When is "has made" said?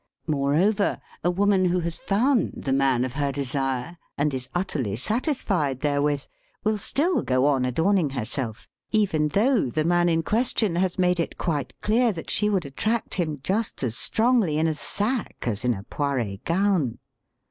10.77-11.19